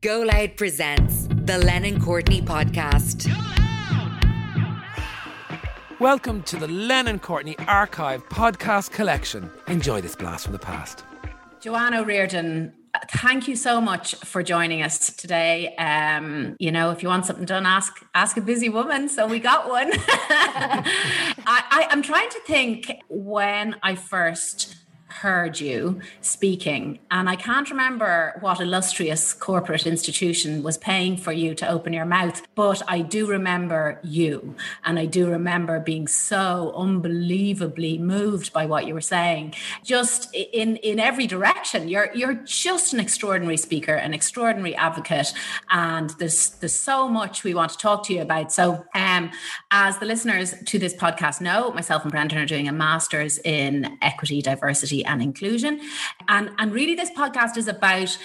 [0.00, 3.26] Go Loud presents the Lennon Courtney podcast.
[5.98, 9.50] Welcome to the Lennon Courtney Archive podcast collection.
[9.66, 11.02] Enjoy this blast from the past.
[11.60, 12.72] Joanne O'Riordan,
[13.10, 15.74] thank you so much for joining us today.
[15.74, 19.08] Um, you know, if you want something done, ask ask a busy woman.
[19.08, 19.90] So we got one.
[19.92, 20.84] I,
[21.44, 24.76] I, I'm trying to think when I first
[25.20, 31.54] heard you speaking, and I can't remember what illustrious corporate institution was paying for you
[31.56, 36.72] to open your mouth, but I do remember you, and I do remember being so
[36.76, 41.88] unbelievably moved by what you were saying, just in in every direction.
[41.88, 45.32] You're you're just an extraordinary speaker, an extraordinary advocate,
[45.70, 48.52] and there's there's so much we want to talk to you about.
[48.52, 49.30] So, um,
[49.70, 53.98] as the listeners to this podcast know, myself and Brendan are doing a master's in
[54.02, 55.80] equity, diversity, and inclusion.
[56.28, 58.16] And, and really, this podcast is about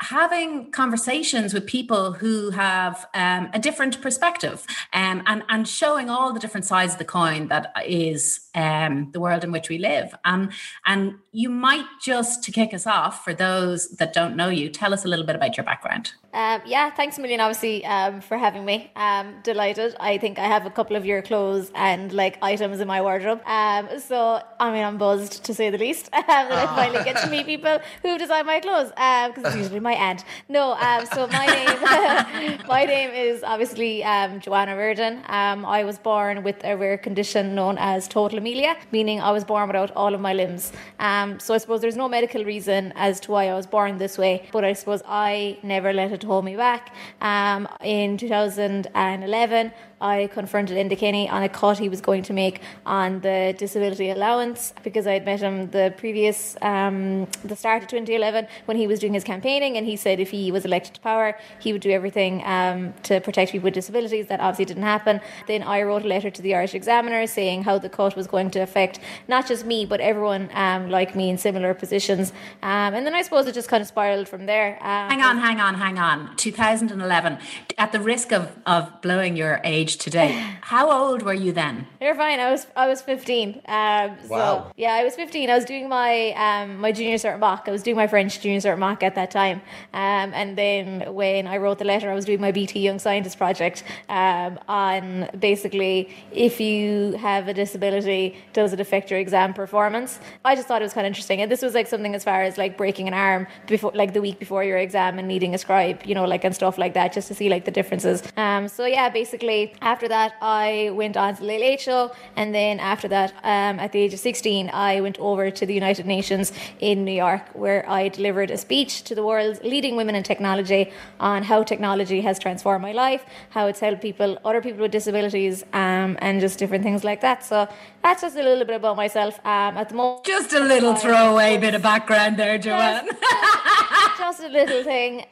[0.00, 6.32] having conversations with people who have um, a different perspective um, and, and showing all
[6.32, 10.14] the different sides of the coin that is um, the world in which we live.
[10.24, 10.50] Um,
[10.86, 14.92] and you might just to kick us off, for those that don't know you, tell
[14.92, 16.12] us a little bit about your background.
[16.32, 18.90] Um, yeah, thanks a million, obviously, um, for having me.
[18.96, 19.96] Um, delighted.
[19.98, 23.40] I think I have a couple of your clothes and like items in my wardrobe.
[23.46, 27.16] Um, so, I mean, I'm buzzed to say the least um, that I finally get
[27.24, 30.20] to meet people who design my clothes because it's usually my aunt.
[30.50, 35.14] No, um, so my name, my name is obviously um, Joanne O'Riordan.
[35.38, 39.44] Um, I was born with a rare condition known as total amelia, meaning I was
[39.44, 40.72] born without all of my limbs.
[41.08, 44.18] Um, so I suppose there's no medical reason as to why I was born this
[44.18, 46.94] way, but I suppose I never let it hold me back.
[47.22, 52.60] Um, in 2011, I confronted Enda Kenny on a cut he was going to make
[52.86, 57.88] on the disability allowance because I had met him the previous, um, the start of
[57.88, 61.00] 2011 when he was doing his campaigning, and he said if he was elected to
[61.00, 64.26] power, he would do everything um, to protect people with disabilities.
[64.26, 65.20] That obviously didn't happen.
[65.46, 68.50] Then I wrote a letter to the Irish Examiner saying how the cut was going
[68.52, 72.32] to affect not just me but everyone um, like me in similar positions.
[72.62, 74.76] Um, and then I suppose it just kind of spiraled from there.
[74.80, 76.36] Um, hang on, hang on, hang on.
[76.36, 77.38] 2011.
[77.76, 80.28] At the risk of of blowing your age age today.
[80.60, 81.86] How old were you then?
[82.00, 82.38] You're fine.
[82.40, 83.62] I was I was 15.
[83.66, 84.72] Um, so Wow.
[84.76, 85.48] yeah, I was 15.
[85.50, 87.64] I was doing my um, my junior cert mock.
[87.66, 89.58] I was doing my French junior cert mock at that time.
[89.94, 93.38] Um, and then when I wrote the letter, I was doing my BT Young Scientist
[93.38, 100.20] project um, on basically if you have a disability, does it affect your exam performance?
[100.44, 101.40] I just thought it was kind of interesting.
[101.40, 104.20] And this was like something as far as like breaking an arm before, like the
[104.20, 107.12] week before your exam and needing a scribe, you know, like and stuff like that,
[107.14, 108.22] just to see like the differences.
[108.36, 112.54] Um, so yeah, basically after that, I went on to the Late Late Show, and
[112.54, 116.06] then after that, um, at the age of 16, I went over to the United
[116.06, 120.22] Nations in New York, where I delivered a speech to the world's leading women in
[120.22, 124.90] technology on how technology has transformed my life, how it's helped people, other people with
[124.90, 127.44] disabilities, um, and just different things like that.
[127.44, 127.68] So
[128.02, 129.38] that's just a little bit about myself.
[129.44, 133.08] Um, at the moment, Just a little throwaway bit of background there, Joanne.
[134.18, 135.24] just a little thing.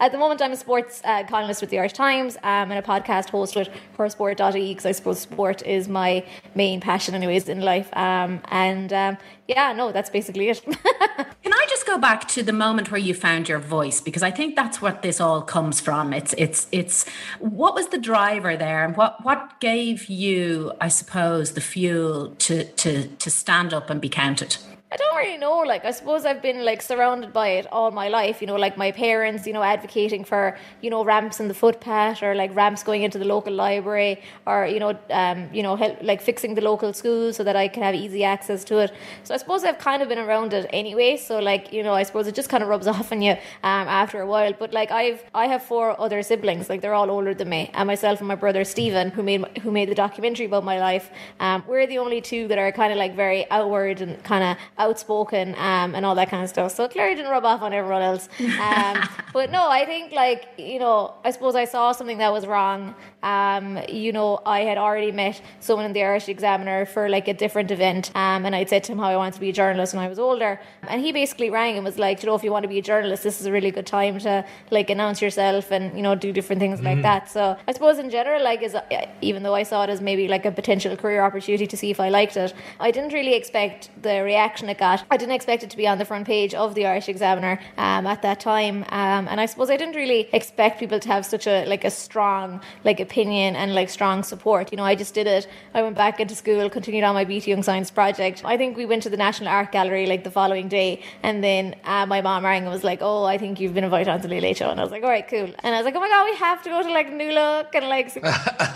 [0.00, 2.82] At the moment, I'm a sports uh, columnist with the Irish Times um, and a
[2.82, 3.68] podcast host with
[3.98, 6.24] hersport.ie because I suppose sport is my
[6.54, 7.94] main passion, anyways, in life.
[7.94, 10.62] Um, and um, yeah, no, that's basically it.
[10.64, 14.30] Can I just go back to the moment where you found your voice because I
[14.30, 16.14] think that's what this all comes from.
[16.14, 17.06] It's it's it's
[17.38, 22.64] what was the driver there and what what gave you, I suppose, the fuel to
[22.64, 24.56] to to stand up and be counted.
[24.92, 25.58] I don't really know.
[25.58, 28.40] Like, I suppose I've been like surrounded by it all my life.
[28.40, 32.24] You know, like my parents, you know, advocating for you know ramps in the footpath
[32.24, 36.02] or like ramps going into the local library or you know, um, you know, help,
[36.02, 38.92] like fixing the local school so that I can have easy access to it.
[39.22, 41.16] So I suppose I've kind of been around it anyway.
[41.16, 43.86] So like, you know, I suppose it just kind of rubs off on you um,
[44.02, 44.52] after a while.
[44.58, 46.68] But like, I've I have four other siblings.
[46.68, 49.70] Like, they're all older than me, and myself and my brother Stephen, who made who
[49.70, 51.10] made the documentary about my life.
[51.38, 54.56] Um, we're the only two that are kind of like very outward and kind of
[54.80, 56.72] outspoken um, and all that kind of stuff.
[56.72, 58.28] So Claire didn't rub off on everyone else.
[58.40, 62.46] Um, but no, I think like you know, I suppose I saw something that was
[62.46, 62.94] wrong.
[63.22, 67.34] Um, you know, I had already met someone in the Irish Examiner for like a
[67.34, 69.94] different event, um, and I'd said to him how I wanted to be a journalist
[69.94, 72.50] when I was older, and he basically rang and was like, you know, if you
[72.50, 75.70] want to be a journalist, this is a really good time to like announce yourself
[75.70, 77.30] and you know do different things like that.
[77.30, 78.76] So I suppose in general, like, is
[79.20, 82.00] even though I saw it as maybe like a potential career opportunity to see if
[82.00, 85.04] I liked it, I didn't really expect the reaction it got.
[85.10, 88.06] I didn't expect it to be on the front page of the Irish Examiner um,
[88.06, 91.46] at that time, um, and I suppose I didn't really expect people to have such
[91.46, 94.70] a like a strong like opinion and like strong support.
[94.70, 95.48] You know, I just did it.
[95.74, 98.42] I went back into school, continued on my BT Young Science project.
[98.44, 101.74] I think we went to the National Art Gallery like the following day, and then
[101.84, 104.40] uh, my mom rang and was like, "Oh, I think you've been invited onto the
[104.40, 106.08] Late Show," and I was like, "All right, cool." And I was like, "Oh my
[106.08, 108.14] god, we have to go to like New Look and like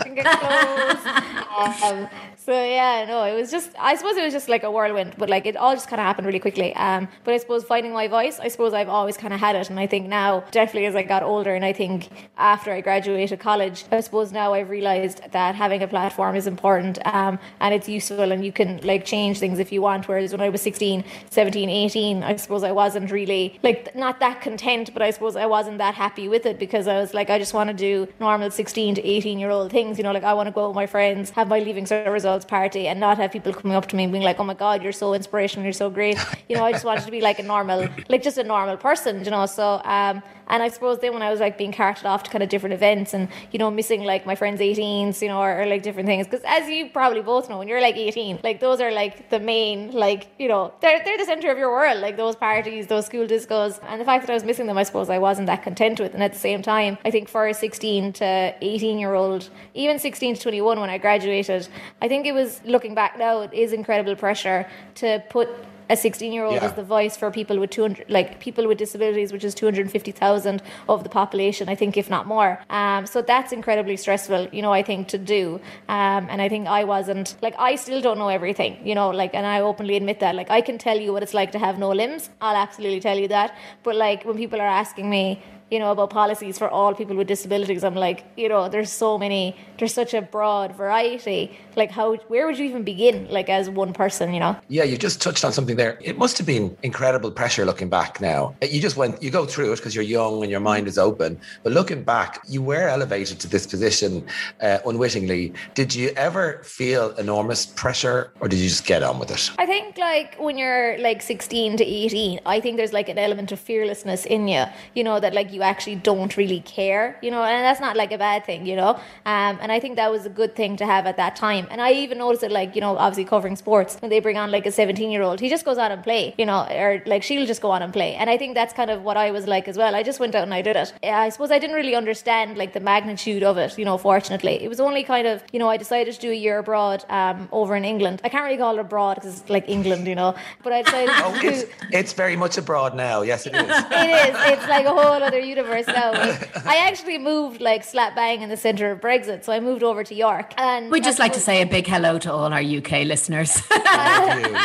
[0.05, 1.03] and get clothes."
[1.83, 2.09] um,
[2.45, 3.71] so yeah, no, it was just.
[3.79, 6.05] I suppose it was just like a whirlwind, but like it all just kind of
[6.05, 6.75] happened really quickly.
[6.75, 9.69] Um, but I suppose finding my voice, I suppose I've always kind of had it,
[9.69, 13.39] and I think now, definitely as I got older, and I think after I graduated
[13.39, 17.89] college, I suppose now I've realised that having a platform is important, um, and it's
[17.89, 20.07] useful, and you can like change things if you want.
[20.07, 24.41] Whereas when I was 16, 17, 18, I suppose I wasn't really like not that
[24.41, 27.39] content, but I suppose I wasn't that happy with it because I was like, I
[27.39, 30.33] just want to do normal 16 to 18 year old things, you know, like I
[30.33, 33.31] want to go with my friends, have my leaving cert results party, and not have
[33.31, 35.73] people coming up to me and being like, oh my God, you're so inspirational, you're
[35.73, 36.17] so great.
[36.47, 39.23] You know, I just wanted to be like a normal, like just a normal person,
[39.25, 39.47] you know.
[39.47, 42.43] So, um, and I suppose then when I was like being carted off to kind
[42.43, 45.65] of different events and, you know, missing like my friends' 18s, you know, or, or
[45.65, 46.27] like different things.
[46.27, 49.39] Because as you probably both know, when you're like 18, like those are like the
[49.39, 53.07] main, like, you know, they're, they're the center of your world, like those parties, those
[53.07, 53.79] school discos.
[53.87, 56.13] And the fact that I was missing them, I suppose I wasn't that content with.
[56.13, 59.97] And at the same time, I think for a 16 to 18 year old, even
[59.97, 61.67] 16 to 21 when I graduated,
[62.01, 65.49] I think it was looking back now, it is incredible pressure to put
[65.89, 66.65] a 16 year old Yeah.
[66.65, 71.03] is the voice for people with 200 like people with disabilities which is 250,000 of
[71.03, 72.59] the population I think if not more.
[72.69, 75.59] Um, so that's incredibly stressful you know I think to do.
[75.89, 79.33] Um, and I think I wasn't like I still don't know everything you know like
[79.33, 80.35] and I openly admit that.
[80.35, 82.29] Like I can tell you what it's like to have no limbs.
[82.41, 83.55] I'll absolutely tell you that.
[83.83, 85.41] But like when people are asking me
[85.71, 87.83] you know, about policies for all people with disabilities.
[87.83, 91.57] I'm like, you know, there's so many, there's such a broad variety.
[91.75, 94.55] Like, how, where would you even begin, like, as one person, you know?
[94.67, 95.97] Yeah, you just touched on something there.
[96.01, 98.55] It must have been incredible pressure looking back now.
[98.61, 101.39] You just went, you go through it because you're young and your mind is open.
[101.63, 104.25] But looking back, you were elevated to this position
[104.61, 105.53] uh, unwittingly.
[105.73, 109.49] Did you ever feel enormous pressure or did you just get on with it?
[109.57, 113.51] I think, like, when you're like 16 to 18, I think there's like an element
[113.51, 117.43] of fearlessness in you, you know, that like you actually don't really care, you know,
[117.43, 118.91] and that's not like a bad thing, you know.
[119.25, 121.67] Um, and I think that was a good thing to have at that time.
[121.71, 124.51] And I even noticed it, like, you know, obviously covering sports, when they bring on
[124.51, 127.23] like a 17 year old, he just goes out and play, you know, or like
[127.23, 128.15] she'll just go on and play.
[128.15, 129.95] And I think that's kind of what I was like as well.
[129.95, 130.93] I just went out and I did it.
[131.03, 134.61] I suppose I didn't really understand like the magnitude of it, you know, fortunately.
[134.63, 137.49] It was only kind of, you know, I decided to do a year abroad um,
[137.51, 138.21] over in England.
[138.23, 141.09] I can't really call it abroad because it's like England, you know, but I decided
[141.25, 143.21] Oh, it's, it's very much abroad now.
[143.21, 143.61] Yes, it is.
[143.61, 144.35] it is.
[144.51, 146.11] It's like a whole other universe now.
[146.11, 149.83] Like, I actually moved like slap bang in the centre of Brexit, so I moved
[149.83, 150.53] over to York.
[150.57, 153.51] And We'd just like to say a big hello to all our UK listeners.
[153.59, 154.57] Thank you.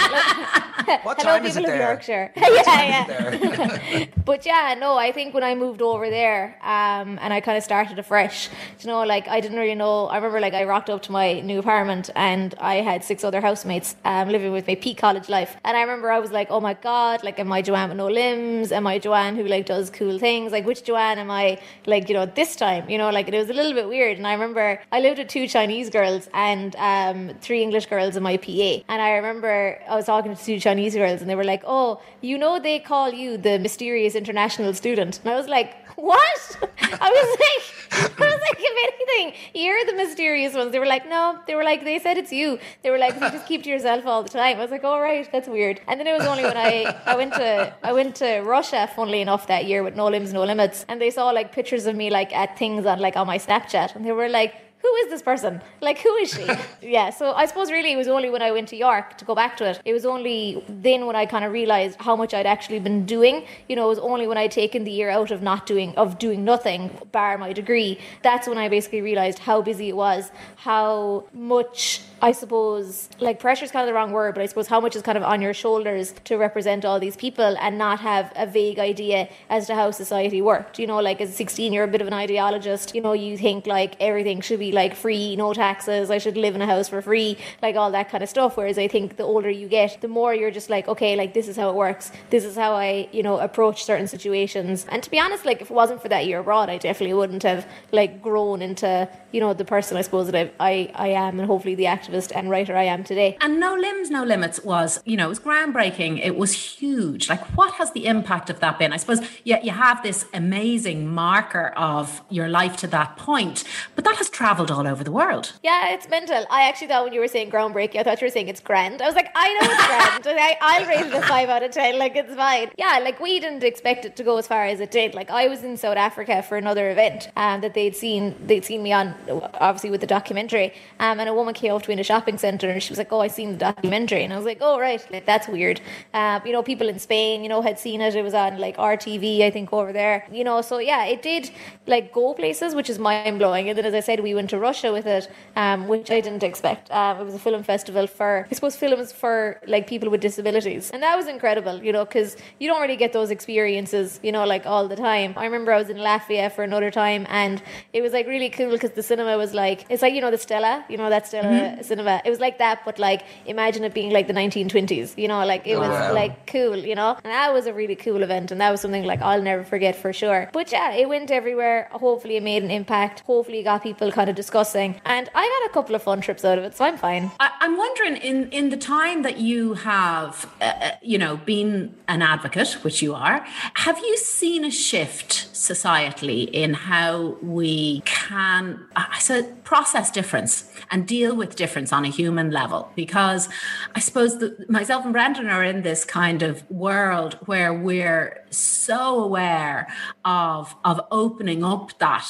[1.05, 1.89] What Hello, time is it people of there?
[1.89, 2.33] Yorkshire.
[2.37, 4.07] Yeah, yeah.
[4.25, 7.63] But yeah, no, I think when I moved over there, um, and I kind of
[7.63, 8.49] started afresh,
[8.81, 10.07] you know, like I didn't really know.
[10.07, 13.41] I remember like I rocked up to my new apartment and I had six other
[13.41, 15.57] housemates um, living with me, peak college life.
[15.65, 18.09] And I remember I was like, oh my God, like, am I Joanne with no
[18.09, 18.73] limbs?
[18.73, 20.51] Am I Joanne who like does cool things?
[20.51, 22.89] Like, which Joanne am I, like, you know, this time?
[22.89, 24.17] You know, like it was a little bit weird.
[24.19, 28.23] And I remember I lived with two Chinese girls and um, three English girls in
[28.23, 28.73] my PA.
[28.89, 32.01] And I remember I was talking to two Chinese girls and they were like, oh,
[32.21, 35.19] you know, they call you the mysterious international student.
[35.25, 36.59] And I was like, what?
[36.81, 40.73] I was like, I was like, if anything, you're the mysterious ones.
[40.73, 41.39] They were like, no.
[41.47, 42.59] They were like, they said it's you.
[42.83, 44.57] They were like, you just keep to yourself all the time.
[44.59, 45.81] I was like, all right, that's weird.
[45.87, 49.21] And then it was only when I, I went to I went to Russia, funnily
[49.21, 52.11] enough, that year with No Limbs, No Limits, and they saw like pictures of me
[52.11, 55.23] like at things on like on my Snapchat, and they were like who is this
[55.23, 55.61] person?
[55.81, 56.47] Like, who is she?
[56.83, 59.35] yeah, so I suppose really it was only when I went to York to go
[59.35, 59.81] back to it.
[59.85, 63.45] It was only then when I kind of realized how much I'd actually been doing.
[63.69, 66.19] You know, it was only when I'd taken the year out of not doing, of
[66.19, 67.99] doing nothing, bar my degree.
[68.23, 73.65] That's when I basically realized how busy it was, how much I suppose, like pressure
[73.65, 75.41] is kind of the wrong word, but I suppose how much is kind of on
[75.41, 79.75] your shoulders to represent all these people and not have a vague idea as to
[79.75, 80.79] how society worked.
[80.79, 82.95] You know, like as a 16, you're a bit of an ideologist.
[82.95, 86.55] You know, you think like everything should be like free, no taxes, I should live
[86.55, 88.57] in a house for free, like all that kind of stuff.
[88.57, 91.49] Whereas I think the older you get, the more you're just like, okay, like this
[91.49, 92.13] is how it works.
[92.29, 94.85] This is how I, you know, approach certain situations.
[94.91, 97.45] And to be honest, like if it wasn't for that year abroad, I definitely wouldn't
[97.45, 101.41] have like grown into, you know, the person I suppose that I, I, I am
[101.41, 103.37] and hopefully the activist and writer I am today.
[103.41, 106.25] And No Limbs, No Limits was, you know, it was groundbreaking.
[106.25, 107.29] It was huge.
[107.29, 108.93] Like, what has the impact of that been?
[108.93, 113.65] I suppose yeah, you have this amazing marker of your life to that point,
[113.95, 115.53] but that has traveled all over the world.
[115.63, 116.45] Yeah, it's mental.
[116.51, 119.03] I actually thought when you were saying groundbreaking, I thought you were saying it's grand.
[119.03, 120.39] I was like, I know it's grand.
[120.41, 121.99] I, I'll rate it a five out of ten.
[121.99, 122.71] Like it's fine.
[122.77, 125.15] Yeah, like we didn't expect it to go as far as it did.
[125.15, 128.83] Like I was in South Africa for another event um, that they'd seen they'd seen
[128.83, 129.15] me on,
[129.55, 130.73] obviously with the documentary.
[130.99, 133.13] Um, and a woman came up to me a shopping centre and she was like,
[133.13, 135.81] "Oh, I seen the documentary," and I was like, "Oh, right, like, that's weird."
[136.15, 138.15] Um, you know, people in Spain, you know, had seen it.
[138.15, 140.27] It was on like RTV, I think, over there.
[140.33, 141.51] You know, so yeah, it did
[141.87, 143.69] like go places, which is mind blowing.
[143.69, 146.43] And then, as I said, we went to Russia with it, um, which I didn't
[146.43, 146.91] expect.
[146.91, 150.91] Um, it was a film festival for, I suppose, films for like people with disabilities,
[150.91, 151.83] and that was incredible.
[151.83, 155.35] You know, because you don't really get those experiences, you know, like all the time.
[155.37, 158.71] I remember I was in Latvia for another time, and it was like really cool
[158.71, 161.49] because the cinema was like it's like you know the Stella, you know that Stella
[161.49, 161.83] mm-hmm.
[161.91, 162.15] Cinema.
[162.25, 165.17] It was like that, but like imagine it being like the 1920s.
[165.23, 166.15] You know, like it was wow.
[166.21, 166.79] like cool.
[166.91, 169.47] You know, and that was a really cool event, and that was something like I'll
[169.51, 170.41] never forget for sure.
[170.53, 171.89] But yeah, it went everywhere.
[171.93, 173.21] Hopefully, it made an impact.
[173.21, 176.45] Hopefully, it got people kind of discussing, and I got a couple of fun trips
[176.45, 177.31] out of it, so I'm fine.
[177.41, 181.95] I, am wondering in in the time that you have, uh, uh, you know, been
[182.09, 183.45] an advocate, which you are,
[183.75, 191.07] have you seen a shift societally in how we can, I said, process difference and
[191.07, 192.91] deal with difference on a human level?
[192.97, 193.49] Because
[193.95, 199.23] I suppose that myself and Brendan are in this kind of world where we're so
[199.23, 199.87] aware
[200.25, 202.29] of of opening up that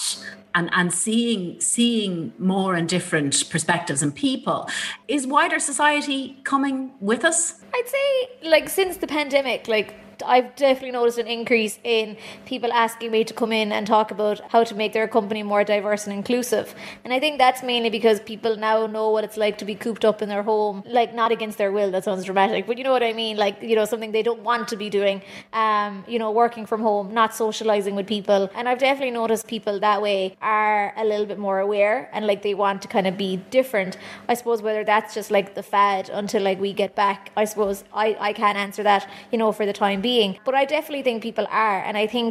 [0.55, 4.69] and and seeing seeing more and different perspectives and people
[5.09, 9.95] is wider society coming with us i'd say like since the pandemic like
[10.27, 14.41] I've definitely noticed an increase in people asking me to come in and talk about
[14.51, 16.75] how to make their company more diverse and inclusive.
[17.05, 20.05] And I think that's mainly because people now know what it's like to be cooped
[20.05, 21.91] up in their home, like not against their will.
[21.91, 23.37] That sounds dramatic, but you know what I mean.
[23.37, 25.23] Like you know something they don't want to be doing.
[25.53, 28.51] Um, you know, working from home, not socializing with people.
[28.55, 32.43] And I've definitely noticed people that way are a little bit more aware and like
[32.43, 33.97] they want to kind of be different.
[34.29, 37.31] I suppose whether that's just like the fad until like we get back.
[37.37, 39.09] I suppose I I can't answer that.
[39.33, 40.31] You know, for the time being being.
[40.49, 41.79] But I definitely think people are.
[41.87, 42.31] And I think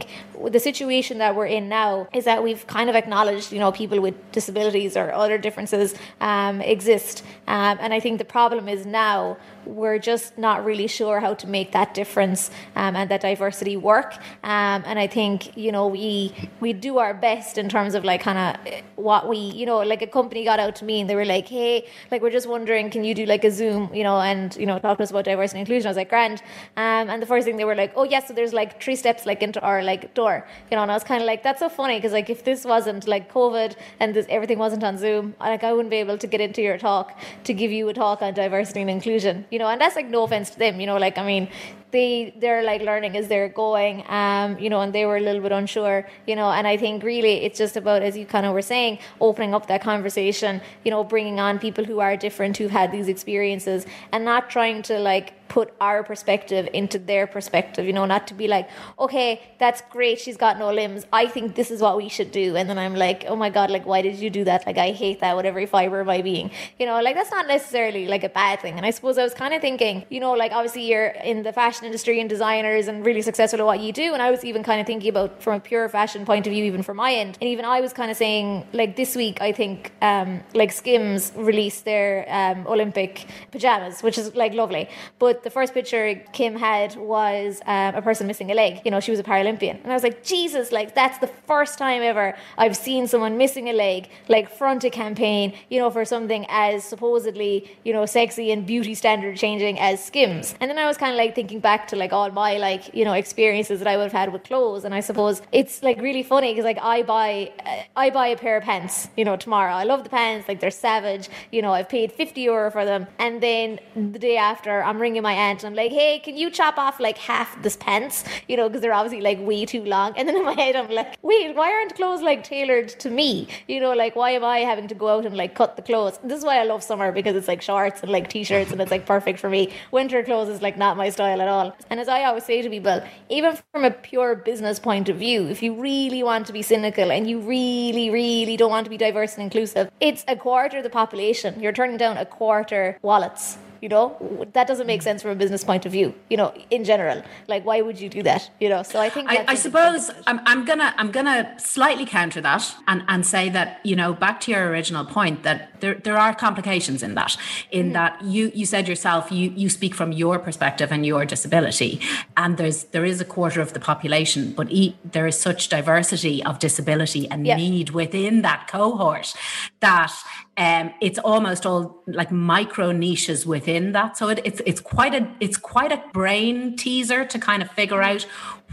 [0.57, 3.99] the situation that we're in now is that we've kind of acknowledged, you know, people
[4.07, 5.89] with disabilities or other differences
[6.31, 7.15] um, exist.
[7.55, 9.37] Um, and I think the problem is now
[9.69, 14.15] we're just not really sure how to make that difference um, and that diversity work.
[14.43, 18.21] Um, and I think you know we we do our best in terms of like
[18.21, 21.15] kind of what we you know like a company got out to me and they
[21.15, 24.19] were like, hey, like we're just wondering, can you do like a Zoom, you know,
[24.19, 25.87] and you know talk to us about diversity and inclusion?
[25.87, 26.41] I was like, grand.
[26.77, 29.25] Um, and the first thing they were like, oh yes, so there's like three steps
[29.25, 30.81] like into our like door, you know.
[30.83, 33.31] And I was kind of like, that's so funny because like if this wasn't like
[33.31, 36.61] COVID and this everything wasn't on Zoom, like I wouldn't be able to get into
[36.61, 39.67] your talk to give you a talk on diversity and inclusion, you know.
[39.67, 40.97] And that's like no offense to them, you know.
[40.97, 41.49] Like I mean,
[41.91, 45.41] they they're like learning as they're going um you know and they were a little
[45.41, 48.53] bit unsure you know and i think really it's just about as you kind of
[48.53, 52.71] were saying opening up that conversation you know bringing on people who are different who've
[52.71, 57.91] had these experiences and not trying to like put our perspective into their perspective, you
[57.91, 61.05] know, not to be like, okay, that's great, she's got no limbs.
[61.11, 62.55] I think this is what we should do.
[62.55, 64.65] And then I'm like, oh my God, like, why did you do that?
[64.65, 66.51] Like, I hate that with every fiber of my being.
[66.77, 68.77] You know, like, that's not necessarily like a bad thing.
[68.77, 71.51] And I suppose I was kind of thinking, you know, like, obviously you're in the
[71.51, 74.13] fashion industry and designers and really successful at what you do.
[74.13, 76.65] And I was even kind of thinking about from a pure fashion point of view,
[76.65, 77.37] even from my end.
[77.41, 81.31] And even I was kind of saying, like, this week, I think, um, like, Skims
[81.35, 84.89] released their um, Olympic pajamas, which is like lovely.
[85.19, 88.81] But the first picture Kim had was um, a person missing a leg.
[88.85, 89.81] You know, she was a Paralympian.
[89.83, 93.69] And I was like, Jesus, like that's the first time ever I've seen someone missing
[93.69, 98.51] a leg, like front a campaign, you know, for something as supposedly, you know, sexy
[98.51, 100.55] and beauty standard changing as Skims.
[100.59, 103.05] And then I was kind of like thinking back to like all my like, you
[103.05, 104.83] know, experiences that I would have had with clothes.
[104.83, 107.51] And I suppose it's like really funny because like I buy,
[107.95, 109.73] I buy a pair of pants, you know, tomorrow.
[109.73, 111.29] I love the pants, like they're savage.
[111.51, 113.07] You know, I've paid 50 euro for them.
[113.17, 116.49] And then the day after, I'm ringing my aunt and I'm like, hey, can you
[116.49, 118.23] chop off like half this pants?
[118.47, 120.13] You know, because they're obviously like way too long.
[120.17, 123.47] And then in my head, I'm like, wait, why aren't clothes like tailored to me?
[123.67, 126.19] You know, like why am I having to go out and like cut the clothes?
[126.23, 128.91] This is why I love summer because it's like shorts and like t-shirts and it's
[128.91, 129.73] like perfect for me.
[129.91, 131.58] Winter clothes is like not my style at all.
[131.89, 135.47] And as I always say to people, even from a pure business point of view,
[135.47, 138.97] if you really want to be cynical and you really, really don't want to be
[138.97, 141.59] diverse and inclusive, it's a quarter of the population.
[141.61, 145.63] You're turning down a quarter wallets You know, that doesn't make sense from a business
[145.63, 146.13] point of view.
[146.29, 148.49] You know, in general, like why would you do that?
[148.59, 152.41] You know, so I think I, I suppose I'm, I'm gonna I'm gonna slightly counter
[152.41, 156.17] that and, and say that you know back to your original point that there, there
[156.17, 157.37] are complications in that
[157.71, 157.93] in mm-hmm.
[157.93, 162.01] that you you said yourself you you speak from your perspective and your disability
[162.37, 166.43] and there's there is a quarter of the population but e- there is such diversity
[166.43, 169.33] of disability and need within that cohort
[169.79, 170.11] that
[170.59, 174.17] um, it's almost all like micro niches within that.
[174.17, 178.03] So it, it's it's quite a it's quite a brain teaser to kind of figure
[178.03, 178.23] out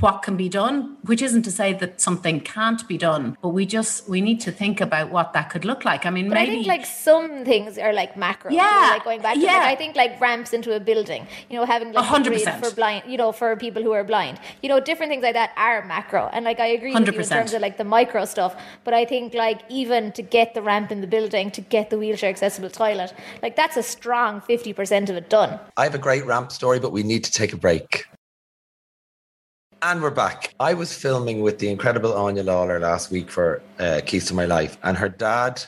[0.01, 0.97] what can be done.
[1.05, 4.51] Which isn't to say that something can't be done, but we just we need to
[4.51, 6.05] think about what that could look like.
[6.05, 8.51] I mean, But maybe I think like some things are like macro.
[8.51, 9.59] Yeah, like going back to yeah.
[9.59, 12.67] like I think like ramps into a building, you know, having like A hundred percent.
[12.67, 14.41] for blind, you know, for people who are blind.
[14.61, 16.29] You know, different things like that are macro.
[16.33, 18.61] And like I agree with you in terms of like the micro stuff.
[18.83, 21.99] But I think like even to get the ramp in the building, to get the
[21.99, 25.59] wheelchair accessible toilet, like that's a strong fifty percent of it done.
[25.77, 28.07] I have a great ramp story, but we need to take a break.
[29.83, 30.55] And we're back.
[30.59, 34.47] I was filming with the incredible Anya Lawler last week for uh, Keys to My
[34.47, 35.65] Life, and her dad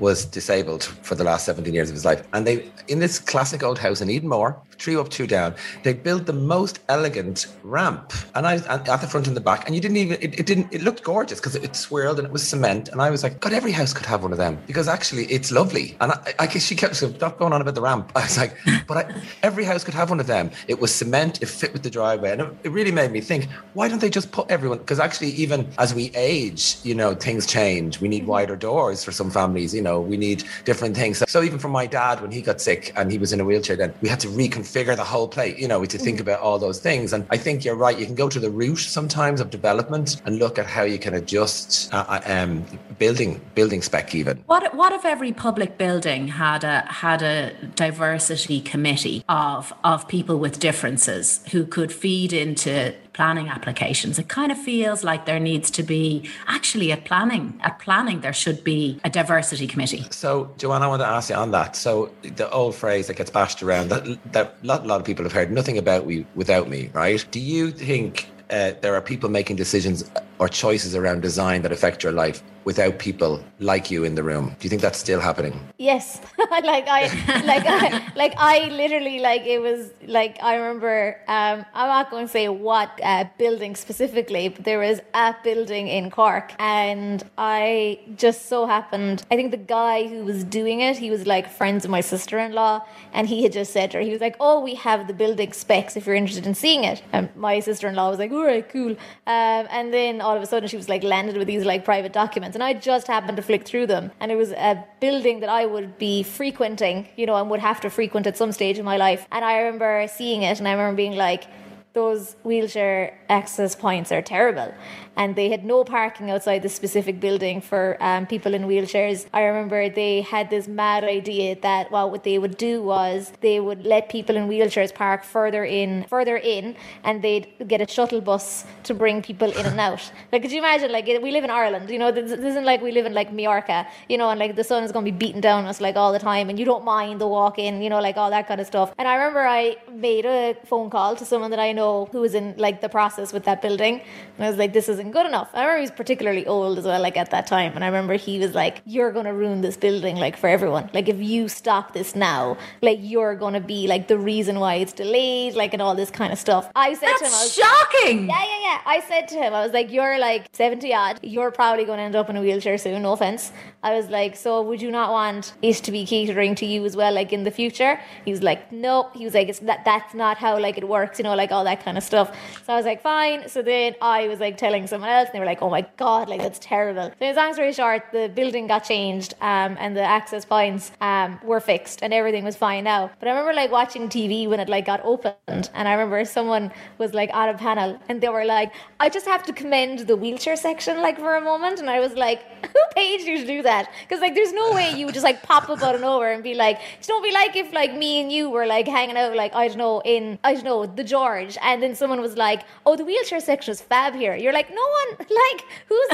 [0.00, 2.26] was disabled for the last 17 years of his life.
[2.32, 6.26] And they, in this classic old house in Edenmore, three up, two down, they built
[6.26, 9.66] the most elegant ramp, and I at the front and the back.
[9.66, 12.32] And you didn't even it, it didn't it looked gorgeous because it, swirled and it
[12.32, 12.88] was cement.
[12.88, 15.50] And I was like, God, every house could have one of them because actually it's
[15.50, 15.96] lovely.
[16.00, 18.12] And I, I guess she kept stop going on about the ramp.
[18.16, 20.50] I was like, but I, every house could have one of them.
[20.68, 21.42] It was cement.
[21.42, 24.10] It fit with the driveway, and it, it really made me think, why don't they
[24.10, 24.78] just put everyone?
[24.78, 28.00] Because actually, even as we age, you know, things change.
[28.00, 29.71] We need wider doors for some families.
[29.74, 31.18] You know, we need different things.
[31.18, 33.44] So, so even for my dad, when he got sick and he was in a
[33.44, 35.58] wheelchair, then we had to reconfigure the whole plate.
[35.58, 37.12] You know, we had to think about all those things.
[37.12, 37.98] And I think you're right.
[37.98, 41.14] You can go to the root sometimes of development and look at how you can
[41.14, 42.64] adjust uh, uh, um,
[42.98, 44.42] building building spec even.
[44.46, 50.08] What if- what if every public building had a had a diversity committee of of
[50.08, 54.18] people with differences who could feed into planning applications?
[54.18, 58.32] It kind of feels like there needs to be actually at planning at planning there
[58.32, 60.06] should be a diversity committee.
[60.10, 61.76] So, Joanne, I want to ask you on that.
[61.76, 65.24] So, the old phrase that gets bashed around that that a lot, lot of people
[65.24, 67.24] have heard, "Nothing about me without me." Right?
[67.30, 70.04] Do you think uh, there are people making decisions
[70.42, 74.46] or choices around design that affect your life without people like you in the room?
[74.58, 75.54] Do you think that's still happening?
[75.78, 76.20] Yes,
[76.50, 77.02] like I,
[77.52, 81.20] like I, like I literally like it was like I remember.
[81.28, 85.86] Um, I'm not going to say what uh, building specifically, but there was a building
[85.88, 89.24] in Cork, and I just so happened.
[89.30, 92.84] I think the guy who was doing it, he was like friends of my sister-in-law,
[93.12, 95.52] and he had just said to her, he was like, "Oh, we have the building
[95.52, 98.92] specs if you're interested in seeing it." And my sister-in-law was like, "All right, cool."
[99.26, 102.14] Um, and then all of a sudden, she was like landed with these like private
[102.14, 105.50] documents, and I just happened to flick through them, and it was a building that
[105.50, 108.84] I would be frequenting, you know, and would have to frequent at some stage in
[108.86, 109.26] my life.
[109.30, 111.44] And I remember seeing it, and I remember being like,
[111.92, 114.72] those wheelchair access points are terrible.
[115.16, 119.26] And they had no parking outside the specific building for um, people in wheelchairs.
[119.32, 123.60] I remember they had this mad idea that well, what they would do was they
[123.60, 128.20] would let people in wheelchairs park further in, further in, and they'd get a shuttle
[128.20, 130.10] bus to bring people in and out.
[130.32, 130.90] Like, could you imagine?
[130.90, 132.10] Like, we live in Ireland, you know.
[132.10, 134.92] This isn't like we live in like Mallorca, you know, and like the sun is
[134.92, 137.28] going to be beating down us like all the time, and you don't mind the
[137.28, 138.94] walk in, you know, like all that kind of stuff.
[138.98, 142.34] And I remember I made a phone call to someone that I know who was
[142.34, 144.00] in like the process with that building,
[144.36, 145.50] and I was like, this isn't good enough.
[145.52, 148.14] I remember he was particularly old as well, like at that time, and I remember
[148.14, 150.88] he was like, you're going to ruin this building, like for everyone.
[150.94, 154.76] Like if you stop this now, like you're going to be like the reason why
[154.76, 156.70] it's delayed, like and all this kind of stuff.
[156.74, 158.28] I said to him, I was, shocking.
[158.28, 158.80] yeah, yeah, yeah.
[158.86, 161.20] I said to him, I was like, you're like 70 odd.
[161.22, 163.52] You're probably going to end up in a wheelchair soon, no offense.
[163.82, 166.94] I was like, so would you not want it to be catering to you as
[166.94, 167.98] well, like in the future?
[168.24, 169.10] He was like, no.
[169.14, 171.64] He was like, it's that, that's not how like it works, you know, like all
[171.64, 172.32] that kind of stuff.
[172.64, 173.48] So I was like, fine.
[173.48, 176.28] So then I was like telling someone else, and they were like, oh my God,
[176.28, 177.10] like that's terrible.
[177.18, 181.60] So long story short, the building got changed um, and the access points um, were
[181.60, 183.10] fixed and everything was fine now.
[183.18, 186.70] But I remember like watching TV when it like got opened and I remember someone
[186.98, 190.16] was like on a panel and they were like, I just have to commend the
[190.16, 191.80] wheelchair section like for a moment.
[191.80, 192.40] And I was like,
[192.72, 193.90] who paid you to do that?
[194.02, 196.42] Because like there's no way you would just like pop up out of nowhere and
[196.42, 199.34] be like, it's don't be like if like me and you were like hanging out
[199.36, 201.56] like, I don't know, in, I don't know, the George.
[201.62, 204.36] And then someone was like, oh, the wheelchair section is fab here.
[204.36, 206.08] You're like, no one, like, who's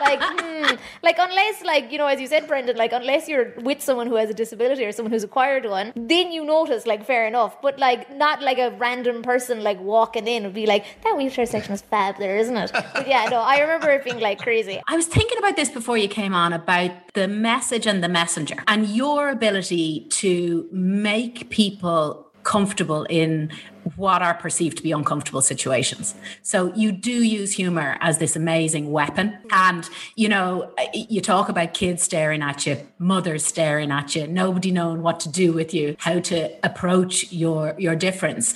[0.00, 0.76] like, hmm.
[1.02, 4.06] Like like unless like you know as you said Brendan like unless you're with someone
[4.06, 7.60] who has a disability or someone who's acquired one then you notice like fair enough.
[7.60, 11.46] But like not like a random person like walking in would be like that wheelchair
[11.46, 12.70] section is fab there isn't it?
[12.72, 14.80] But yeah no I remember it being like crazy.
[14.88, 18.56] I was thinking about this before you came on about the message and the messenger
[18.66, 23.50] and your ability to make people comfortable in
[23.96, 26.14] what are perceived to be uncomfortable situations.
[26.42, 29.38] So you do use humor as this amazing weapon.
[29.50, 34.70] And, you know, you talk about kids staring at you, mothers staring at you, nobody
[34.70, 38.54] knowing what to do with you, how to approach your your difference.